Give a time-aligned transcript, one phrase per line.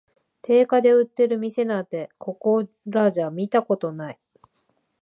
[0.41, 4.19] 定価で売ってる店なんて、ここらじゃ見たことない